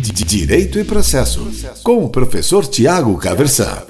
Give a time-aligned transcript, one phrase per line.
[0.00, 1.50] Direito e Processo,
[1.82, 3.82] com o professor Tiago Caversan.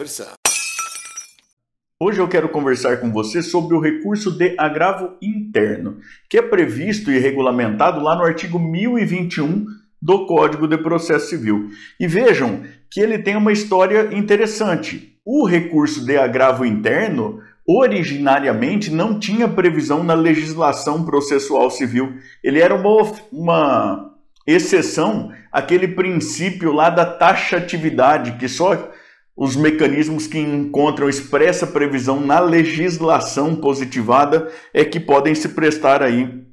[2.00, 7.10] Hoje eu quero conversar com você sobre o recurso de agravo interno, que é previsto
[7.10, 9.66] e regulamentado lá no artigo 1021
[10.00, 11.68] do Código de Processo Civil.
[12.00, 15.18] E vejam que ele tem uma história interessante.
[15.26, 22.14] O recurso de agravo interno originariamente não tinha previsão na legislação processual civil.
[22.42, 24.07] Ele era uma, uma
[24.48, 28.90] exceção àquele princípio lá da taxatividade, que só
[29.36, 36.46] os mecanismos que encontram expressa previsão na legislação positivada é que podem se prestar aí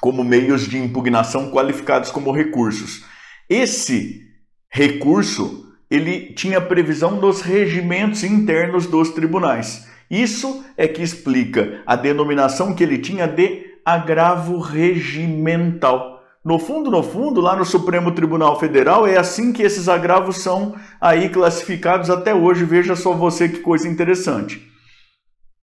[0.00, 3.04] como meios de impugnação qualificados como recursos.
[3.48, 4.20] Esse
[4.68, 9.86] recurso, ele tinha previsão nos regimentos internos dos tribunais.
[10.10, 16.11] Isso é que explica a denominação que ele tinha de agravo regimental.
[16.44, 20.74] No fundo, no fundo, lá no Supremo Tribunal Federal, é assim que esses agravos são
[21.00, 22.64] aí classificados até hoje.
[22.64, 24.72] Veja só você que coisa interessante.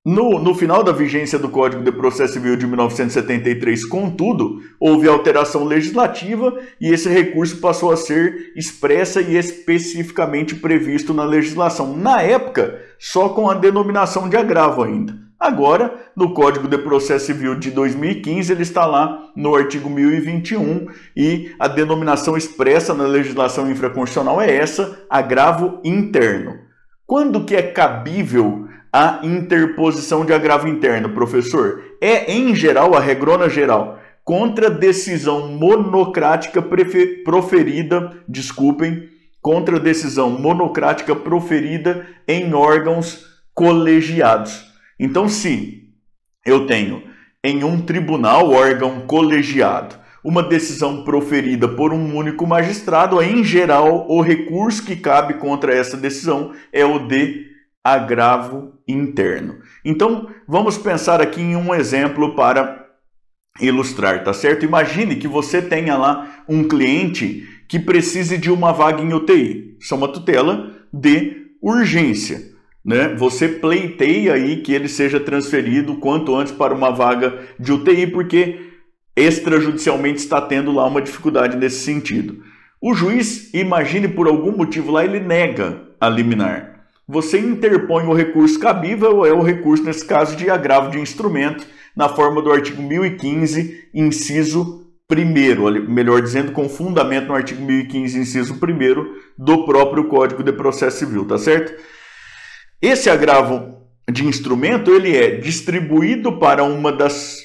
[0.06, 5.66] No, no final da vigência do Código de Processo Civil de 1973, contudo, houve alteração
[5.66, 11.98] legislativa e esse recurso passou a ser expressa e especificamente previsto na legislação.
[11.98, 15.29] Na época, só com a denominação de agravo ainda.
[15.40, 21.56] Agora, no Código de Processo Civil de 2015, ele está lá no artigo 1021 e
[21.58, 26.60] a denominação expressa na legislação infraconstitucional é essa, agravo interno.
[27.08, 31.84] Quando que é cabível a interposição de agravo interno, professor?
[32.02, 36.62] É, em geral, a regrona geral, contra decisão monocrática
[37.24, 39.08] proferida, desculpem,
[39.42, 44.69] contra decisão monocrática proferida em órgãos colegiados.
[45.00, 45.94] Então, se
[46.46, 47.04] eu tenho
[47.44, 54.22] em um tribunal, órgão colegiado, uma decisão proferida por um único magistrado, em geral, o
[54.22, 57.48] recurso que cabe contra essa decisão é o de
[57.82, 59.60] agravo interno.
[59.86, 62.86] Então, vamos pensar aqui em um exemplo para
[63.62, 64.66] ilustrar, tá certo?
[64.66, 69.78] Imagine que você tenha lá um cliente que precise de uma vaga em UTI.
[69.80, 72.50] Isso é uma tutela de urgência
[72.84, 73.14] né?
[73.16, 78.60] Você pleiteia aí que ele seja transferido quanto antes para uma vaga de UTI, porque
[79.16, 82.44] extrajudicialmente está tendo lá uma dificuldade nesse sentido.
[82.82, 86.86] O juiz, imagine por algum motivo lá, ele nega a liminar.
[87.08, 91.66] Você interpõe o recurso cabível, é o recurso, nesse caso, de agravo de instrumento,
[91.96, 98.54] na forma do artigo 1015, inciso 1, melhor dizendo, com fundamento no artigo 1015, inciso
[98.54, 101.74] 1 do próprio Código de Processo Civil, tá certo?
[102.82, 103.78] Esse agravo
[104.10, 107.40] de instrumento ele é distribuído para uma das,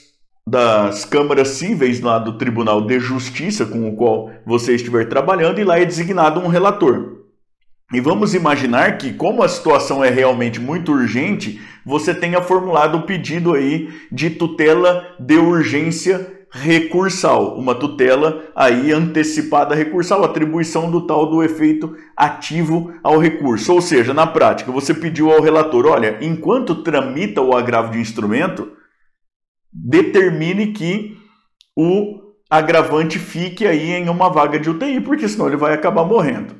[0.46, 5.64] das câmaras cíveis lá do Tribunal de Justiça com o qual você estiver trabalhando e
[5.64, 7.14] lá é designado um relator.
[7.92, 13.02] E vamos imaginar que, como a situação é realmente muito urgente, você tenha formulado o
[13.02, 21.28] pedido aí de tutela de urgência recursal, uma tutela aí antecipada recursal, atribuição do tal
[21.28, 23.72] do efeito ativo ao recurso.
[23.72, 28.70] Ou seja, na prática, você pediu ao relator, olha, enquanto tramita o agravo de instrumento,
[29.72, 31.18] determine que
[31.76, 36.54] o agravante fique aí em uma vaga de UTI, porque senão ele vai acabar morrendo.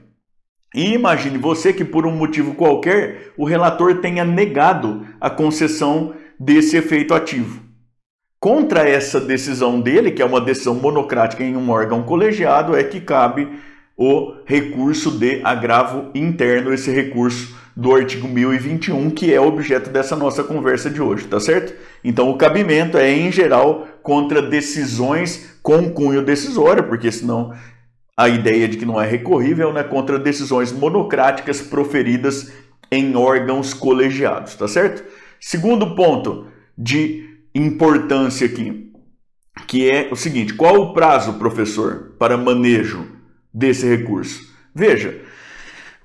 [0.74, 6.76] E imagine você que por um motivo qualquer o relator tenha negado a concessão desse
[6.76, 7.63] efeito ativo.
[8.44, 13.00] Contra essa decisão dele, que é uma decisão monocrática em um órgão colegiado, é que
[13.00, 13.48] cabe
[13.96, 20.44] o recurso de agravo interno, esse recurso do artigo 1021, que é objeto dessa nossa
[20.44, 21.72] conversa de hoje, tá certo?
[22.04, 27.54] Então o cabimento é em geral contra decisões com cunho decisório, porque senão
[28.14, 32.52] a ideia de que não é recorrível, né, contra decisões monocráticas proferidas
[32.92, 35.02] em órgãos colegiados, tá certo?
[35.40, 38.90] Segundo ponto de importância aqui,
[39.66, 43.06] que é o seguinte: qual o prazo, professor, para manejo
[43.52, 44.52] desse recurso?
[44.74, 45.20] Veja,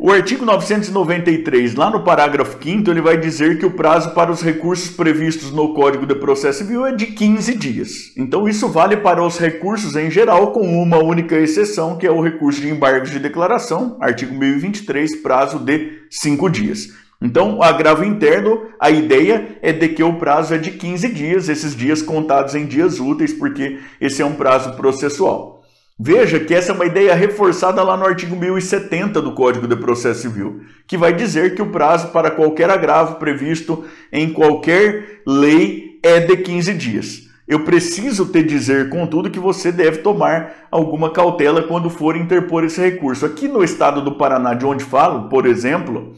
[0.01, 4.42] o artigo 993, lá no parágrafo 5 ele vai dizer que o prazo para os
[4.42, 7.90] recursos previstos no Código de Processo Civil é de 15 dias.
[8.16, 12.22] Então isso vale para os recursos em geral, com uma única exceção, que é o
[12.22, 16.88] recurso de embargos de declaração, artigo 1023, prazo de 5 dias.
[17.21, 21.50] Então, o agravo interno, a ideia é de que o prazo é de 15 dias,
[21.50, 25.60] esses dias contados em dias úteis, porque esse é um prazo processual.
[26.01, 30.21] Veja que essa é uma ideia reforçada lá no artigo 1070 do Código de Processo
[30.21, 36.22] Civil, que vai dizer que o prazo para qualquer agravo previsto em qualquer lei é
[36.22, 37.27] de 15 dias.
[37.45, 42.80] eu preciso te dizer, contudo, que você deve tomar alguma cautela quando for interpor esse
[42.80, 43.25] recurso.
[43.25, 46.13] Aqui no estado do Paraná, de onde falo, por exemplo,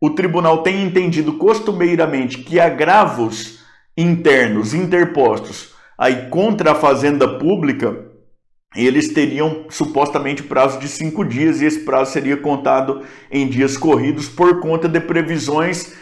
[0.00, 3.58] o tribunal tem entendido costumeiramente que agravos
[3.96, 8.06] internos interpostos aí contra a fazenda pública,
[8.76, 14.28] eles teriam supostamente prazo de cinco dias e esse prazo seria contado em dias corridos
[14.28, 15.94] por conta de previsões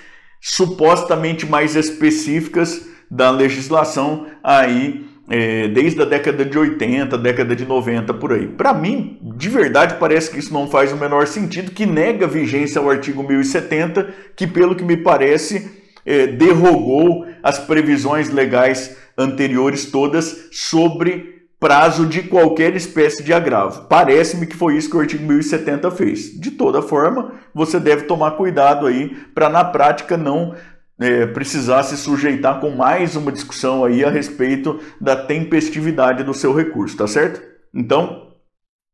[0.43, 8.15] supostamente mais específicas da legislação aí é, desde a década de 80, década de 90
[8.15, 8.47] por aí.
[8.47, 12.81] Para mim, de verdade, parece que isso não faz o menor sentido, que nega vigência
[12.81, 15.71] ao artigo 1070, que pelo que me parece
[16.05, 23.87] é, derrogou as previsões legais anteriores todas sobre prazo de qualquer espécie de agravo.
[23.89, 26.39] Parece-me que foi isso que o artigo 1070 fez.
[26.39, 30.55] De toda forma, você deve tomar cuidado aí para na prática não
[30.99, 36.55] é, precisar se sujeitar com mais uma discussão aí a respeito da tempestividade do seu
[36.55, 37.43] recurso, tá certo?
[37.75, 38.27] Então,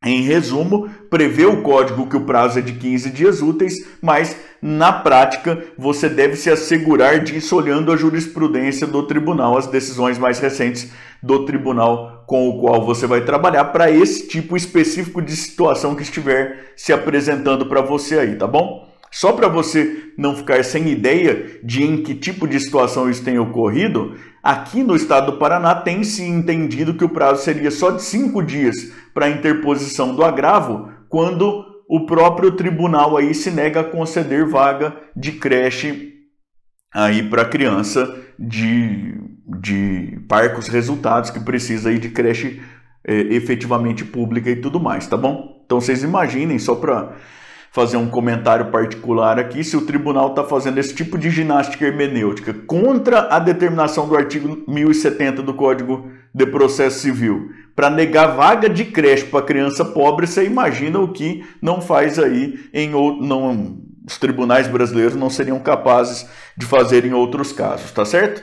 [0.05, 4.93] em resumo, prevê o código que o prazo é de 15 dias úteis, mas na
[4.93, 10.91] prática você deve se assegurar disso olhando a jurisprudência do tribunal, as decisões mais recentes
[11.23, 16.03] do tribunal com o qual você vai trabalhar para esse tipo específico de situação que
[16.03, 18.92] estiver se apresentando para você aí, tá bom?
[19.13, 23.39] Só para você não ficar sem ideia de em que tipo de situação isso tem
[23.39, 28.03] ocorrido, aqui no estado do Paraná tem se entendido que o prazo seria só de
[28.03, 34.47] cinco dias para interposição do agravo, quando o próprio tribunal aí se nega a conceder
[34.47, 36.15] vaga de creche
[36.95, 39.15] aí para criança de,
[39.61, 42.63] de parcos resultados que precisa aí de creche
[43.07, 45.63] é, efetivamente pública e tudo mais, tá bom?
[45.67, 47.15] Então vocês imaginem só para
[47.73, 52.53] fazer um comentário particular aqui se o tribunal está fazendo esse tipo de ginástica hermenêutica
[52.53, 58.85] contra a determinação do artigo 1070 do Código de Processo Civil para negar vaga de
[58.85, 64.67] creche para criança pobre, você imagina o que não faz aí em não os tribunais
[64.69, 68.43] brasileiros não seriam capazes de fazer em outros casos, tá certo?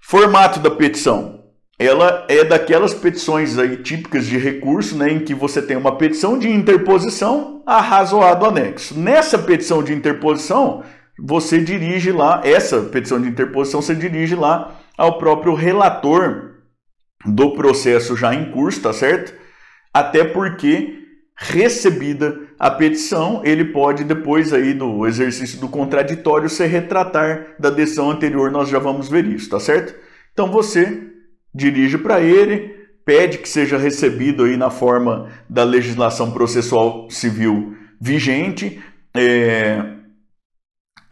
[0.00, 1.39] Formato da petição
[1.80, 6.38] ela é daquelas petições aí típicas de recurso, né, em que você tem uma petição
[6.38, 9.00] de interposição arrazoado anexo.
[9.00, 10.84] Nessa petição de interposição,
[11.18, 16.56] você dirige lá, essa petição de interposição você dirige lá ao próprio relator
[17.24, 19.32] do processo já em curso, tá certo?
[19.92, 20.98] Até porque
[21.34, 28.10] recebida a petição, ele pode depois aí no exercício do contraditório se retratar da decisão
[28.10, 29.94] anterior, nós já vamos ver isso, tá certo?
[30.34, 31.10] Então você
[31.54, 38.80] dirige para ele, pede que seja recebido aí na forma da legislação processual civil vigente
[39.16, 39.84] é,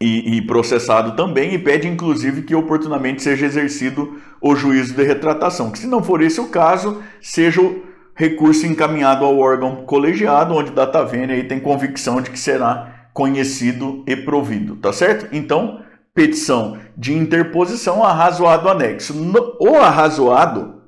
[0.01, 5.71] e, e, processado também, e pede inclusive que oportunamente seja exercido o juízo de retratação.
[5.71, 7.83] Que se não for esse o caso, seja o
[8.15, 14.15] recurso encaminhado ao órgão colegiado, onde data vênia tem convicção de que será conhecido e
[14.15, 15.27] provido, tá certo?
[15.35, 15.81] Então,
[16.19, 19.15] petição de interposição arrazoado anexo.
[19.57, 20.81] O arrazoado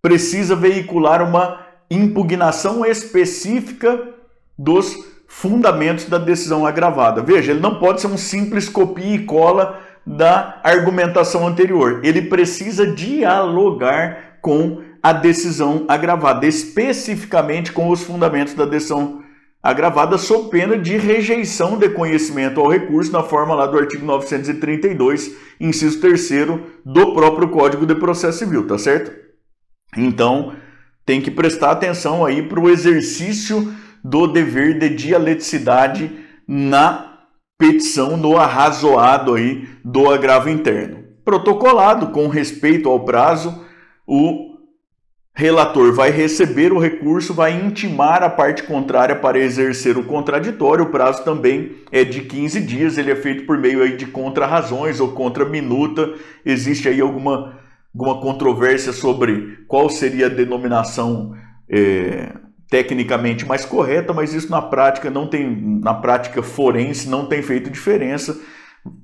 [0.00, 4.00] precisa veicular uma impugnação específica
[4.56, 4.96] dos
[5.26, 7.20] fundamentos da decisão agravada.
[7.22, 11.98] Veja, ele não pode ser um simples copia e cola da argumentação anterior.
[12.04, 19.24] Ele precisa dialogar com a decisão agravada, especificamente com os fundamentos da decisão
[19.62, 25.36] agravada sob pena de rejeição de conhecimento ao recurso na forma lá do artigo 932,
[25.60, 26.30] inciso 3
[26.84, 29.10] do próprio Código de Processo Civil, tá certo?
[29.96, 30.54] Então,
[31.04, 33.72] tem que prestar atenção aí para o exercício
[34.04, 36.10] do dever de dialeticidade
[36.46, 37.08] na
[37.58, 41.04] petição no arrazoado aí do agravo interno.
[41.24, 43.64] Protocolado com respeito ao prazo,
[44.06, 44.47] o
[45.38, 50.86] relator vai receber o recurso, vai intimar a parte contrária para exercer o contraditório.
[50.86, 54.98] O prazo também é de 15 dias, ele é feito por meio aí de contrarrazões
[54.98, 56.12] ou contra-minuta.
[56.44, 57.56] Existe aí alguma,
[57.94, 61.36] alguma controvérsia sobre qual seria a denominação
[61.70, 62.32] é,
[62.68, 67.70] tecnicamente mais correta, mas isso na prática não tem, na prática forense não tem feito
[67.70, 68.36] diferença.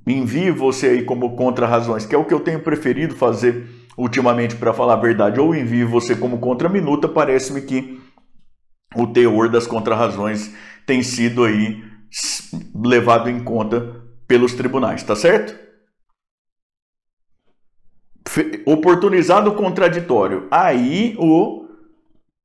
[0.05, 3.65] Envie você aí como contra-razões, que é o que eu tenho preferido fazer
[3.97, 8.01] ultimamente, para falar a verdade, ou envio você como contra-minuta, parece-me que
[8.95, 10.53] o teor das contrarrazões
[10.85, 11.83] tem sido aí
[12.73, 15.55] levado em conta pelos tribunais, tá certo?
[18.65, 20.47] Oportunizado o contraditório.
[20.49, 21.65] Aí o,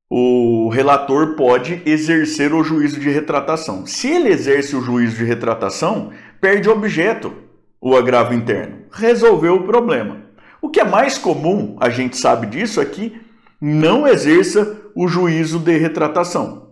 [0.09, 3.85] o relator pode exercer o juízo de retratação.
[3.85, 7.33] Se ele exerce o juízo de retratação, perde objeto
[7.81, 8.85] o agravo interno.
[8.91, 10.21] Resolveu o problema.
[10.61, 13.19] O que é mais comum, a gente sabe disso, é que
[13.59, 16.71] não exerça o juízo de retratação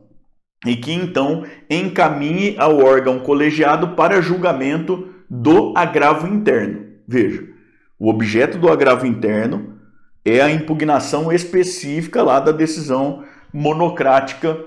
[0.65, 6.85] e que então encaminhe ao órgão colegiado para julgamento do agravo interno.
[7.07, 7.47] Veja,
[7.97, 9.79] o objeto do agravo interno
[10.25, 14.57] é a impugnação específica lá da decisão monocrática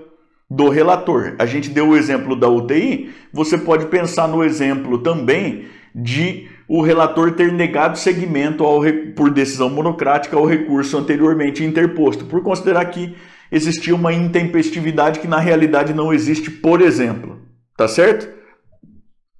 [0.51, 1.35] do relator.
[1.39, 6.83] A gente deu o exemplo da UTI, você pode pensar no exemplo também de o
[6.83, 8.81] relator ter negado seguimento ao,
[9.15, 13.15] por decisão monocrática ao recurso anteriormente interposto, por considerar que
[13.51, 17.41] existia uma intempestividade que na realidade não existe, por exemplo.
[17.77, 18.29] Tá certo?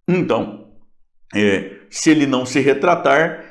[0.09, 0.67] Então,
[1.35, 3.45] é, se ele não se retratar,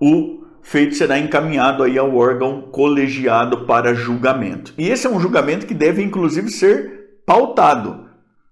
[0.00, 4.74] o feito será encaminhado aí ao órgão colegiado para julgamento.
[4.76, 8.08] E esse é um julgamento que deve inclusive ser pautado.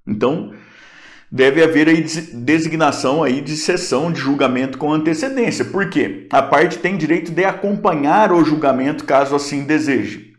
[0.07, 0.53] Então,
[1.31, 2.03] deve haver aí
[2.35, 5.65] designação aí de sessão de julgamento com antecedência.
[5.65, 6.27] Por quê?
[6.33, 10.31] A parte tem direito de acompanhar o julgamento caso assim deseje.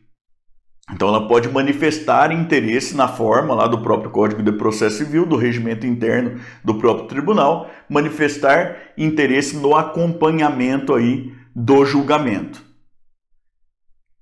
[0.94, 5.38] Então ela pode manifestar interesse na forma lá do próprio Código de Processo Civil, do
[5.38, 12.62] regimento interno do próprio tribunal, manifestar interesse no acompanhamento aí do julgamento.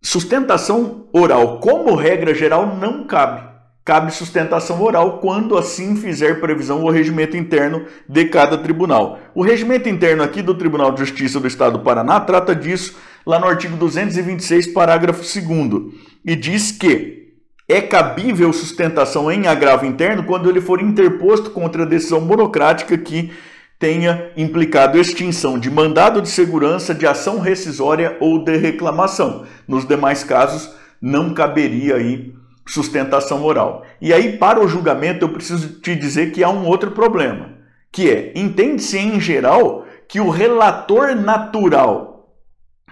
[0.02, 3.49] Sustentação oral, como regra geral, não cabe.
[3.84, 9.20] Cabe sustentação oral quando assim fizer previsão o regimento interno de cada tribunal.
[9.34, 13.40] O regimento interno aqui do Tribunal de Justiça do Estado do Paraná trata disso lá
[13.40, 15.94] no artigo 226, parágrafo 2
[16.26, 17.20] e diz que
[17.68, 23.32] é cabível sustentação em agravo interno quando ele for interposto contra a decisão monocrática que
[23.78, 29.46] tenha implicado extinção de mandado de segurança, de ação rescisória ou de reclamação.
[29.68, 32.34] Nos demais casos, não caberia aí
[32.70, 33.84] sustentação oral.
[34.00, 37.58] E aí, para o julgamento, eu preciso te dizer que há um outro problema,
[37.92, 42.36] que é, entende-se em geral que o relator natural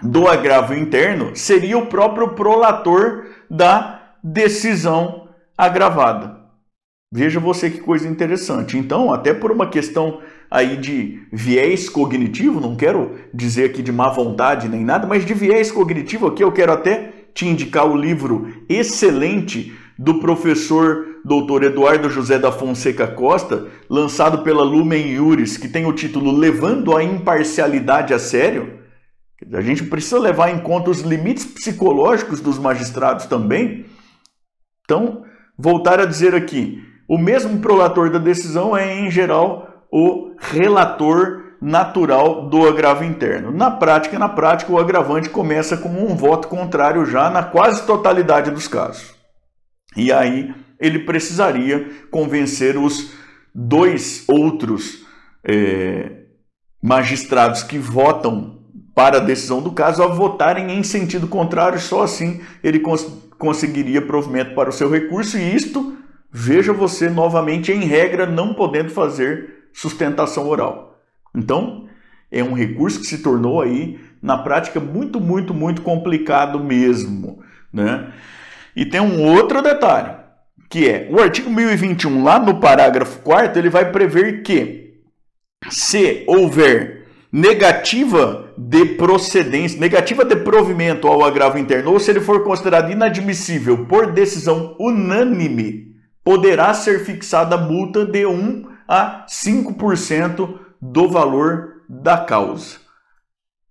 [0.02, 6.38] do agravo interno seria o próprio prolator da decisão agravada.
[7.12, 8.76] Veja você que coisa interessante.
[8.76, 10.20] Então, até por uma questão
[10.50, 15.34] aí de viés cognitivo, não quero dizer aqui de má vontade nem nada, mas de
[15.34, 21.66] viés cognitivo aqui eu quero até te indicar o livro excelente do professor Dr.
[21.66, 27.04] Eduardo José da Fonseca Costa, lançado pela Lumen Iuris, que tem o título Levando a
[27.04, 28.80] Imparcialidade a Sério.
[29.52, 33.86] A gente precisa levar em conta os limites psicológicos dos magistrados também.
[34.82, 35.22] Então,
[35.56, 42.48] voltar a dizer aqui, o mesmo prolator da decisão é, em geral, o relator natural
[42.48, 43.50] do agravo interno.
[43.50, 48.50] Na prática, na prática, o agravante começa com um voto contrário já na quase totalidade
[48.50, 49.14] dos casos.
[49.96, 53.12] E aí ele precisaria convencer os
[53.54, 55.04] dois outros
[55.44, 56.12] é,
[56.82, 58.58] magistrados que votam
[58.94, 63.06] para a decisão do caso a votarem em sentido contrário, só assim ele cons
[63.38, 65.96] conseguiria provimento para o seu recurso, e isto,
[66.28, 70.87] veja você novamente, em regra, não podendo fazer sustentação oral.
[71.34, 71.86] Então,
[72.30, 77.40] é um recurso que se tornou aí, na prática, muito, muito, muito complicado mesmo.
[77.72, 78.12] Né?
[78.74, 80.16] E tem um outro detalhe,
[80.68, 84.94] que é o artigo 1021, lá no parágrafo 4 ele vai prever que
[85.70, 92.42] se houver negativa de procedência, negativa de provimento ao agravo interno, ou se ele for
[92.42, 95.88] considerado inadmissível por decisão unânime,
[96.24, 102.78] poderá ser fixada multa de 1 a 5% do valor da causa.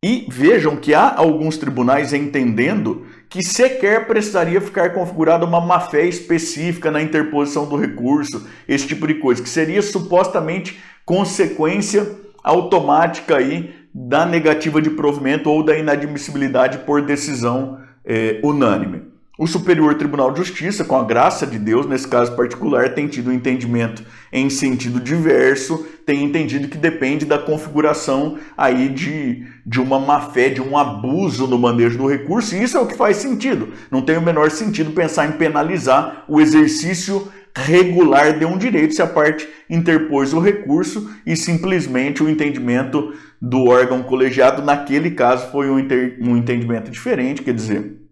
[0.04, 6.92] E vejam que há alguns tribunais entendendo que sequer precisaria ficar configurada uma má-fé específica
[6.92, 12.08] na interposição do recurso, esse tipo de coisa, que seria supostamente consequência
[12.44, 19.17] automática aí da negativa de provimento ou da inadmissibilidade por decisão é, unânime.
[19.38, 23.30] O Superior Tribunal de Justiça, com a graça de Deus, nesse caso particular, tem tido
[23.30, 24.04] um entendimento
[24.34, 30.60] em sentido diverso, tem entendido que depende da configuração aí de, de uma má-fé, de
[30.60, 33.74] um abuso no manejo do recurso, e isso é o que faz sentido.
[33.92, 39.04] Não tem o menor sentido pensar em penalizar o exercício regular de um direito se
[39.04, 45.70] a parte interpôs o recurso e simplesmente o entendimento do órgão colegiado, naquele caso, foi
[45.70, 45.76] um,
[46.22, 48.07] um entendimento diferente, quer dizer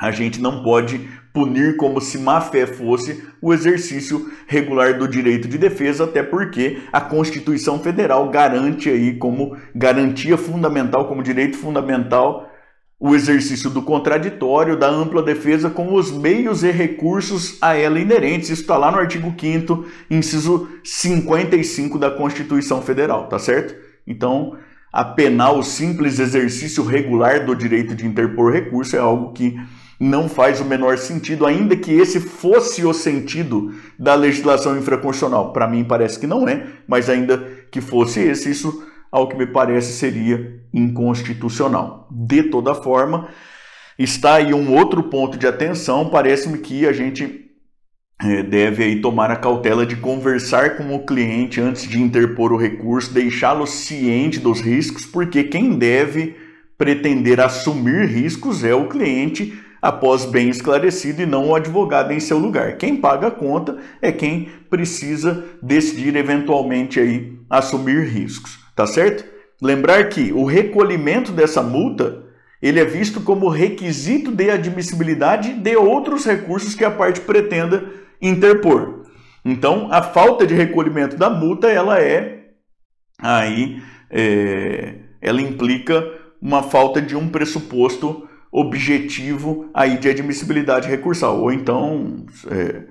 [0.00, 5.46] a gente não pode punir como se má fé fosse o exercício regular do direito
[5.46, 12.50] de defesa, até porque a Constituição Federal garante aí como garantia fundamental, como direito fundamental,
[12.98, 18.50] o exercício do contraditório, da ampla defesa com os meios e recursos a ela inerentes.
[18.50, 23.74] Isso está lá no artigo 5 inciso 55 da Constituição Federal, tá certo?
[24.06, 24.56] Então,
[24.92, 29.56] a penar o simples exercício regular do direito de interpor recurso é algo que
[30.00, 35.52] não faz o menor sentido, ainda que esse fosse o sentido da legislação infraconstitucional.
[35.52, 37.36] Para mim parece que não é, mas ainda
[37.70, 42.08] que fosse esse, isso ao que me parece seria inconstitucional.
[42.10, 43.28] De toda forma,
[43.98, 47.50] está aí um outro ponto de atenção, parece-me que a gente
[48.22, 52.56] é, deve aí tomar a cautela de conversar com o cliente antes de interpor o
[52.56, 56.36] recurso, deixá-lo ciente dos riscos, porque quem deve
[56.78, 62.38] pretender assumir riscos é o cliente após bem esclarecido e não o advogado em seu
[62.38, 62.76] lugar.
[62.76, 69.24] Quem paga a conta é quem precisa decidir eventualmente aí assumir riscos, tá certo?
[69.60, 72.24] Lembrar que o recolhimento dessa multa
[72.62, 79.04] ele é visto como requisito de admissibilidade de outros recursos que a parte pretenda interpor.
[79.42, 82.48] Então, a falta de recolhimento da multa, ela é
[83.18, 86.04] aí é, ela implica
[86.40, 91.40] uma falta de um pressuposto objetivo aí de admissibilidade recursal.
[91.40, 92.82] Ou então é,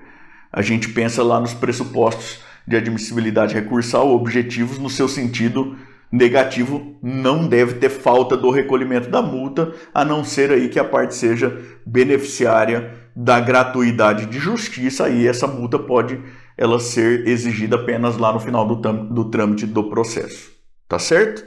[0.51, 5.75] a gente pensa lá nos pressupostos de admissibilidade recursal objetivos no seu sentido
[6.11, 10.83] negativo, não deve ter falta do recolhimento da multa, a não ser aí que a
[10.83, 16.19] parte seja beneficiária da gratuidade de justiça, aí essa multa pode
[16.57, 20.51] ela ser exigida apenas lá no final do, do trâmite do processo.
[20.87, 21.45] Tá certo?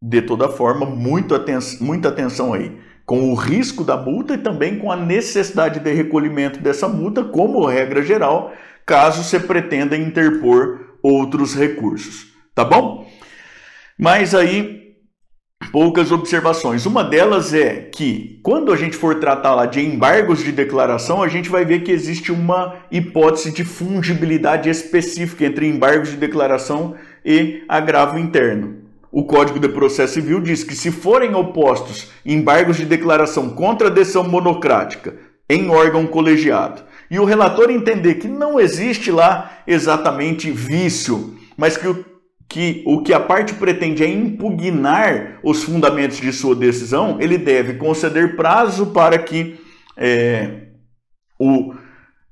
[0.00, 2.78] De toda forma, muito aten muita atenção aí
[3.10, 7.66] com o risco da multa e também com a necessidade de recolhimento dessa multa, como
[7.66, 8.52] regra geral,
[8.86, 12.28] caso você pretenda interpor outros recursos.
[12.54, 13.10] Tá bom?
[13.98, 14.94] Mas aí,
[15.72, 16.86] poucas observações.
[16.86, 21.26] Uma delas é que, quando a gente for tratar lá de embargos de declaração, a
[21.26, 27.64] gente vai ver que existe uma hipótese de fungibilidade específica entre embargos de declaração e
[27.68, 28.88] agravo interno.
[29.12, 33.90] O Código de Processo Civil diz que, se forem opostos embargos de declaração contra a
[33.90, 35.14] decisão monocrática
[35.48, 41.88] em órgão colegiado, e o relator entender que não existe lá exatamente vício, mas que
[41.88, 42.04] o
[42.50, 47.74] que o que a parte pretende é impugnar os fundamentos de sua decisão, ele deve
[47.74, 49.56] conceder prazo para que
[49.96, 50.66] é,
[51.38, 51.72] o,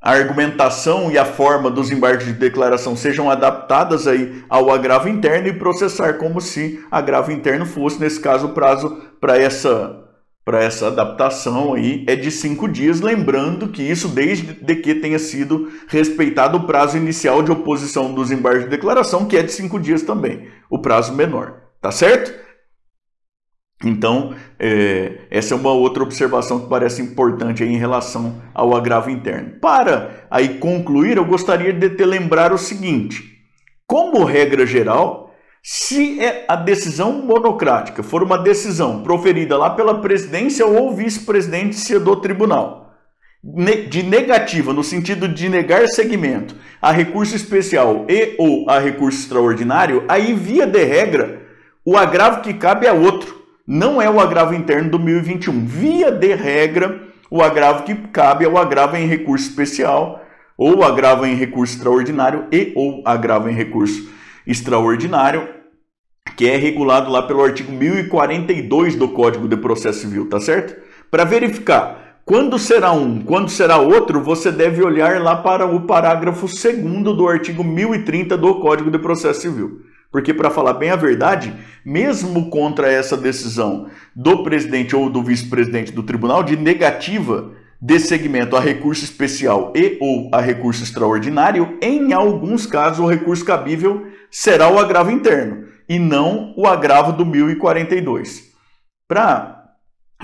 [0.00, 5.48] a argumentação e a forma dos embargos de declaração sejam adaptadas aí ao agravo interno
[5.48, 10.04] e processar como se agravo interno fosse, nesse caso, o prazo para essa
[10.44, 15.70] para essa adaptação aí é de cinco dias, lembrando que isso desde que tenha sido
[15.88, 20.00] respeitado o prazo inicial de oposição dos embargos de declaração, que é de cinco dias
[20.00, 22.32] também, o prazo menor, tá certo?
[23.84, 29.52] Então, é, essa é uma outra observação que parece importante em relação ao agravo interno.
[29.60, 33.22] Para aí concluir, eu gostaria de te lembrar o seguinte:
[33.86, 40.66] como regra geral, se é a decisão monocrática for uma decisão proferida lá pela presidência
[40.66, 42.94] ou vice-presidência do tribunal,
[43.88, 50.04] de negativa, no sentido de negar segmento a recurso especial e ou a recurso extraordinário,
[50.08, 51.42] aí, via de regra,
[51.84, 53.37] o agravo que cabe é outro.
[53.70, 55.66] Não é o agravo interno do 1021.
[55.66, 60.24] Via de regra, o agravo que cabe é o agravo em recurso especial,
[60.56, 64.08] ou agravo em recurso extraordinário e ou agravo em recurso
[64.46, 65.46] extraordinário,
[66.34, 70.74] que é regulado lá pelo artigo 1042 do Código de Processo Civil, tá certo?
[71.10, 76.46] Para verificar quando será um, quando será outro, você deve olhar lá para o parágrafo
[76.46, 79.82] 2 do artigo 1030 do Código de Processo Civil.
[80.10, 85.92] Porque, para falar bem a verdade, mesmo contra essa decisão do presidente ou do vice-presidente
[85.92, 92.12] do tribunal de negativa de segmento a recurso especial e ou a recurso extraordinário, em
[92.12, 98.52] alguns casos o recurso cabível será o agravo interno e não o agravo do 1042.
[99.08, 99.64] Para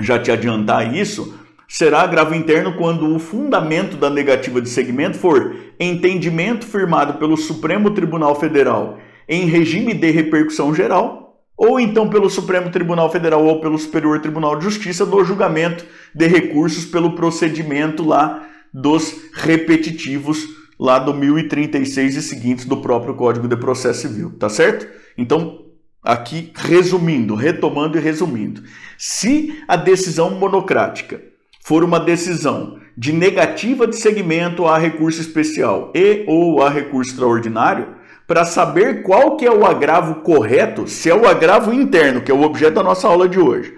[0.01, 5.55] já te adiantar isso, será agravo interno quando o fundamento da negativa de segmento for
[5.79, 11.25] entendimento firmado pelo Supremo Tribunal Federal em regime de repercussão geral,
[11.57, 15.85] ou então pelo Supremo Tribunal Federal ou pelo Superior Tribunal de Justiça no julgamento
[16.15, 23.47] de recursos pelo procedimento lá dos repetitivos lá do 1036 e seguintes do próprio Código
[23.47, 24.89] de Processo Civil, tá certo?
[25.17, 25.65] Então,
[26.03, 28.63] aqui resumindo, retomando e resumindo,
[28.99, 31.23] se a decisão monocrática
[31.65, 37.95] for uma decisão de negativa de segmento a recurso especial e ou a recurso extraordinário,
[38.27, 42.35] para saber qual que é o agravo correto, se é o agravo interno, que é
[42.35, 43.77] o objeto da nossa aula de hoje,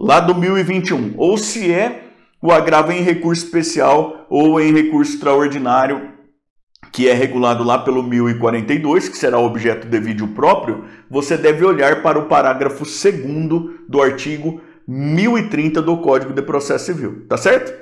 [0.00, 2.04] lá do 1021, ou se é
[2.40, 6.12] o agravo em recurso especial ou em recurso extraordinário
[6.92, 12.02] que é regulado lá pelo 1042, que será objeto de vídeo próprio, você deve olhar
[12.02, 17.81] para o parágrafo 2 do artigo 1030 do Código de Processo Civil, tá certo?